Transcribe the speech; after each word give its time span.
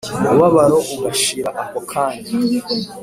Umubabaro 0.17 0.77
ugashira 0.95 1.49
ako 1.63 1.79
kanya 1.89 2.29